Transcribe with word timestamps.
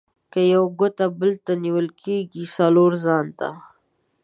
که 0.31 0.39
یوه 0.53 0.67
ګوته 0.79 1.05
بل 1.19 1.31
ته 1.45 1.53
نيول 1.63 1.87
کېږي؛ 2.01 2.43
:څلور 2.57 2.91
ځان 3.05 3.25
ته. 3.39 3.49